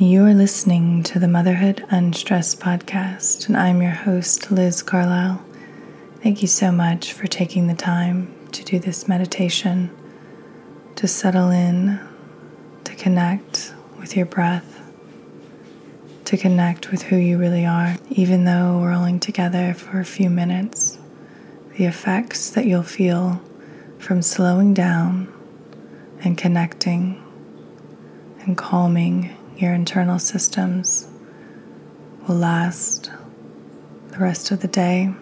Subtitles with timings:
[0.00, 5.44] You are listening to the Motherhood Unstressed podcast, and I'm your host, Liz Carlisle.
[6.22, 9.90] Thank you so much for taking the time to do this meditation,
[10.94, 11.98] to settle in,
[12.84, 14.80] to connect with your breath,
[16.26, 17.96] to connect with who you really are.
[18.10, 20.96] Even though we're only together for a few minutes,
[21.76, 23.42] the effects that you'll feel
[23.98, 25.26] from slowing down
[26.20, 27.20] and connecting
[28.42, 31.08] and calming your internal systems
[32.26, 33.10] will last
[34.10, 35.12] the rest of the day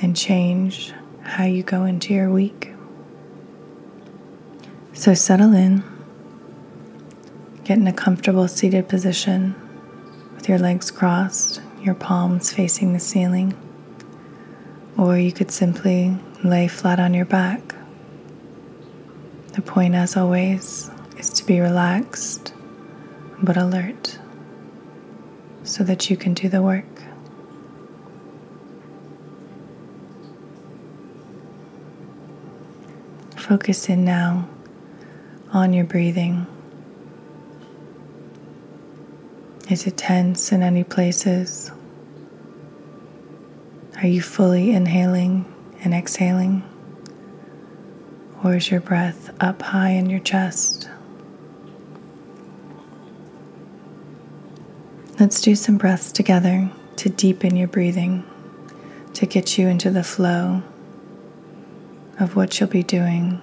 [0.00, 2.70] and change how you go into your week.
[4.92, 5.82] So settle in,
[7.64, 9.56] get in a comfortable seated position
[10.36, 13.52] with your legs crossed, your palms facing the ceiling,
[14.96, 17.74] or you could simply lay flat on your back.
[19.54, 20.88] The point, as always,
[21.18, 22.53] is to be relaxed
[23.42, 24.18] but alert
[25.64, 26.84] so that you can do the work.
[33.36, 34.48] Focus in now
[35.52, 36.46] on your breathing.
[39.70, 41.70] Is it tense in any places?
[43.96, 45.46] Are you fully inhaling
[45.82, 46.62] and exhaling?
[48.42, 50.88] Or is your breath up high in your chest?
[55.24, 58.24] Let's do some breaths together to deepen your breathing,
[59.14, 60.62] to get you into the flow
[62.20, 63.40] of what you'll be doing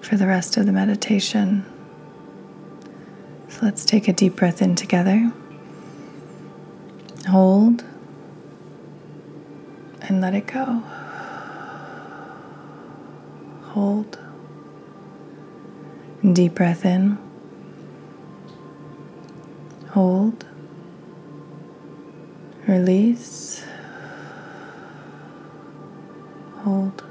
[0.00, 1.64] for the rest of the meditation.
[3.46, 5.32] So let's take a deep breath in together.
[7.28, 7.84] Hold
[10.00, 10.82] and let it go.
[13.66, 14.18] Hold.
[16.32, 17.16] Deep breath in.
[19.90, 20.46] Hold.
[22.66, 23.64] Release.
[26.58, 27.02] Hold.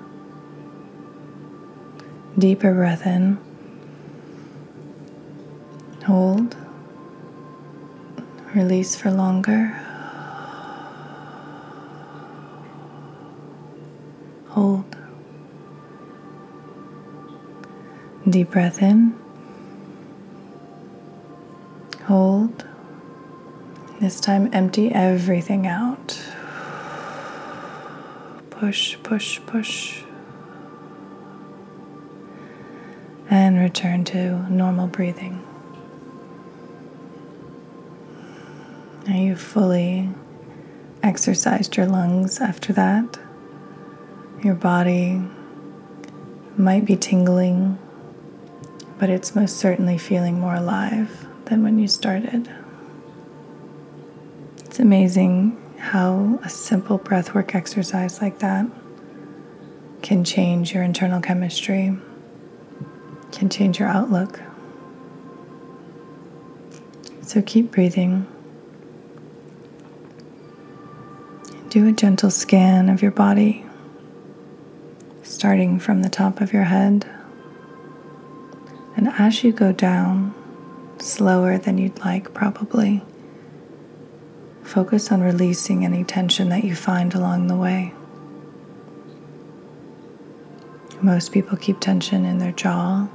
[2.38, 3.38] Deeper breath in.
[6.06, 6.56] Hold.
[8.56, 9.68] Release for longer.
[14.48, 14.96] Hold.
[18.30, 19.14] Deep breath in.
[22.06, 22.66] Hold.
[24.02, 26.20] This time, empty everything out.
[28.50, 30.02] Push, push, push.
[33.30, 35.46] And return to normal breathing.
[39.06, 40.10] Now you fully
[41.04, 43.20] exercised your lungs after that.
[44.44, 45.22] Your body
[46.58, 47.78] might be tingling,
[48.98, 52.50] but it's most certainly feeling more alive than when you started.
[54.72, 58.66] It's amazing how a simple breathwork exercise like that
[60.02, 61.98] can change your internal chemistry,
[63.34, 64.40] can change your outlook.
[67.22, 68.26] So keep breathing.
[71.68, 73.66] Do a gentle scan of your body,
[75.22, 77.06] starting from the top of your head.
[78.96, 80.34] And as you go down,
[81.00, 83.04] slower than you'd like, probably
[84.72, 87.94] Focus on releasing any tension that you find along the way.
[91.02, 93.10] Most people keep tension in their jaw,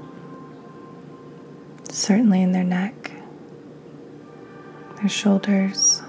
[1.89, 3.11] certainly in their neck,
[4.99, 6.03] their shoulders.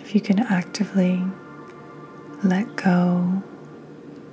[0.00, 1.22] If you can actively
[2.42, 3.40] let go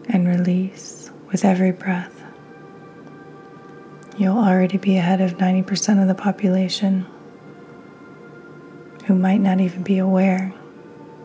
[0.09, 2.23] and release with every breath,
[4.17, 7.05] you'll already be ahead of 90% of the population
[9.11, 10.53] who might not even be aware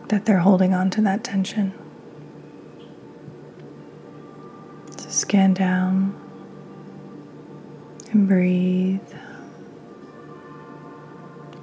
[0.09, 1.71] that they're holding on to that tension.
[4.97, 6.13] So scan down
[8.11, 8.99] and breathe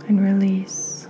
[0.09, 1.07] and release.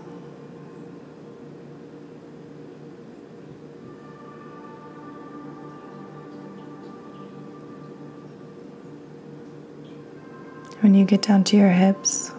[10.81, 12.34] When you get down to your hips,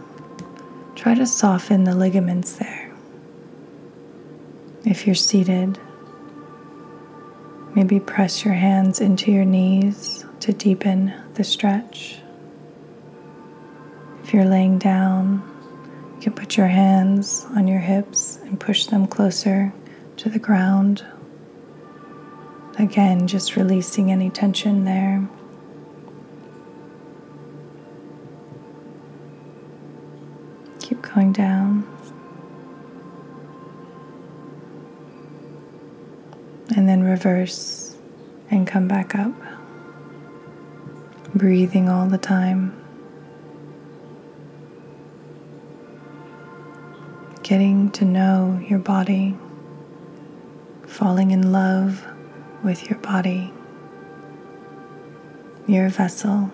[1.05, 2.91] Try to soften the ligaments there.
[4.85, 5.77] If you're seated,
[7.75, 12.17] maybe press your hands into your knees to deepen the stretch.
[14.23, 15.43] If you're laying down,
[16.15, 19.71] you can put your hands on your hips and push them closer
[20.17, 21.05] to the ground.
[22.79, 25.29] Again, just releasing any tension there.
[30.87, 31.83] Keep going down.
[36.75, 37.97] And then reverse
[38.51, 39.33] and come back up.
[41.33, 42.79] Breathing all the time.
[47.41, 49.35] Getting to know your body.
[50.85, 52.05] Falling in love
[52.63, 53.51] with your body.
[55.65, 56.51] Your vessel.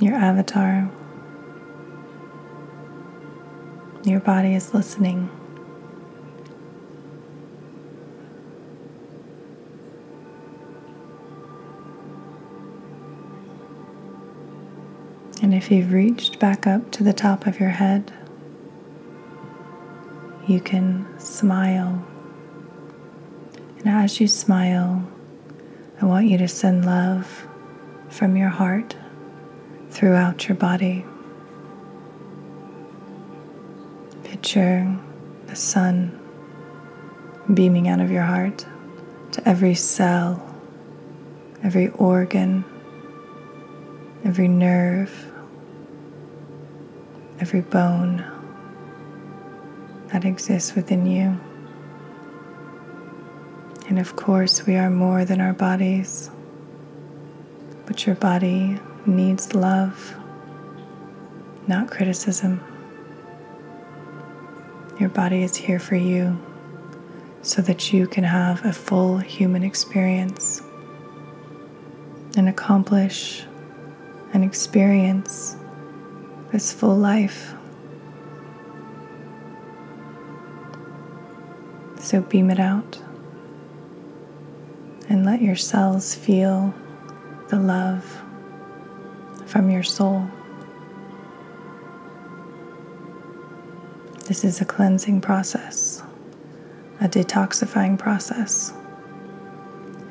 [0.00, 0.90] Your avatar.
[4.04, 5.30] Your body is listening.
[15.40, 18.12] And if you've reached back up to the top of your head,
[20.46, 22.06] you can smile.
[23.78, 25.02] And as you smile,
[26.02, 27.46] I want you to send love
[28.10, 28.96] from your heart
[29.90, 31.06] throughout your body.
[34.44, 34.94] Picture
[35.46, 36.20] the sun
[37.54, 38.66] beaming out of your heart
[39.32, 40.54] to every cell,
[41.62, 42.62] every organ,
[44.22, 45.32] every nerve,
[47.40, 48.22] every bone
[50.08, 51.40] that exists within you.
[53.88, 56.30] And of course, we are more than our bodies,
[57.86, 60.14] but your body needs love,
[61.66, 62.60] not criticism.
[64.98, 66.38] Your body is here for you
[67.42, 70.62] so that you can have a full human experience
[72.36, 73.42] and accomplish
[74.32, 75.56] and experience
[76.52, 77.54] this full life.
[81.98, 83.00] So beam it out
[85.08, 86.72] and let your cells feel
[87.48, 88.22] the love
[89.46, 90.28] from your soul.
[94.26, 96.02] This is a cleansing process,
[96.98, 98.72] a detoxifying process.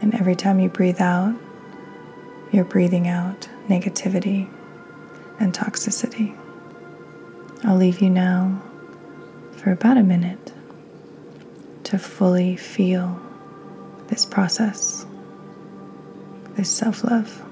[0.02, 1.34] And every time you breathe out,
[2.52, 4.48] you're breathing out negativity
[5.40, 6.38] and toxicity.
[7.64, 8.62] I'll leave you now
[9.54, 10.54] for about a minute
[11.86, 13.20] to fully feel
[14.10, 15.08] this process,
[16.56, 17.43] this self love.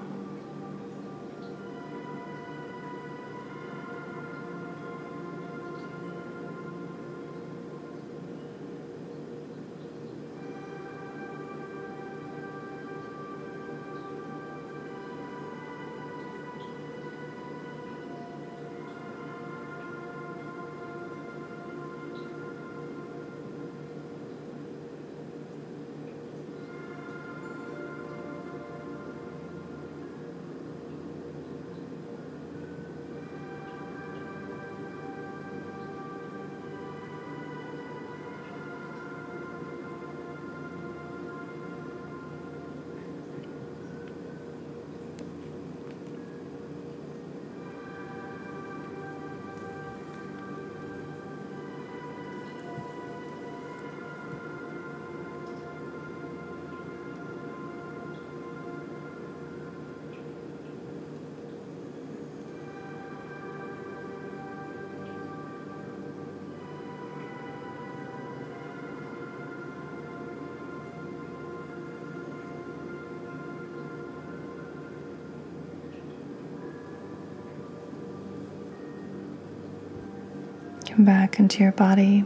[80.92, 82.22] Come back into your body.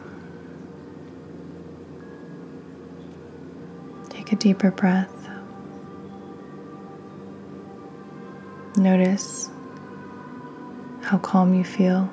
[4.08, 5.30] Take a deeper breath.
[8.76, 9.50] Notice
[11.02, 12.06] how calm you feel.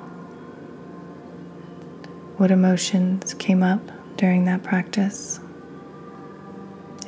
[2.36, 3.80] What emotions came up
[4.16, 5.40] during that practice.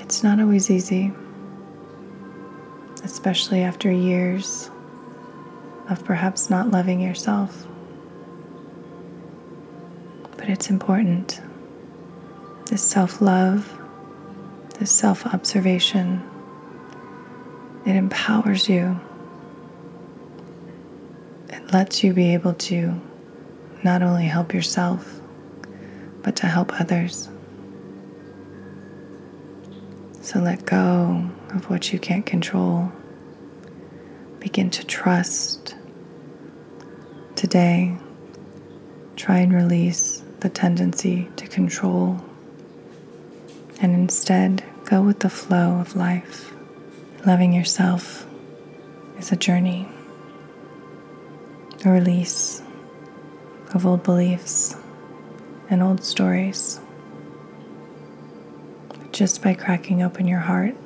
[0.00, 1.12] It's not always easy,
[3.04, 4.72] especially after years
[5.88, 7.68] of perhaps not loving yourself
[10.36, 11.40] but it's important.
[12.66, 13.72] This self love,
[14.78, 16.22] this self observation,
[17.86, 18.98] it empowers you.
[21.48, 23.00] It lets you be able to
[23.84, 25.20] not only help yourself,
[26.22, 27.28] but to help others.
[30.20, 32.90] So let go of what you can't control.
[34.40, 35.76] Begin to trust.
[37.36, 37.96] Today,
[39.14, 42.24] try and release the tendency to control
[43.80, 46.52] and instead go with the flow of life.
[47.26, 48.24] Loving yourself
[49.18, 49.88] is a journey,
[51.84, 52.62] a release,
[53.74, 54.76] of old beliefs
[55.68, 56.78] and old stories.
[59.10, 60.76] Just by cracking open your heart,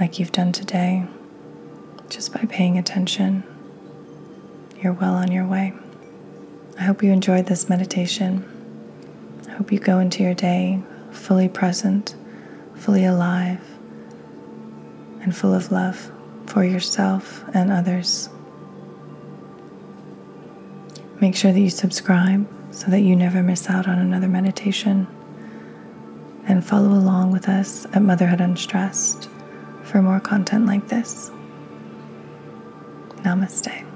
[0.00, 1.06] like you've done today,
[2.08, 3.44] just by paying attention,
[4.80, 5.74] you're well on your way.
[6.78, 8.44] I hope you enjoyed this meditation.
[9.48, 12.14] I hope you go into your day fully present,
[12.74, 13.60] fully alive,
[15.22, 16.10] and full of love
[16.46, 18.28] for yourself and others.
[21.20, 25.06] Make sure that you subscribe so that you never miss out on another meditation.
[26.46, 29.28] And follow along with us at Motherhood Unstressed
[29.82, 31.30] for more content like this.
[33.22, 33.95] Namaste.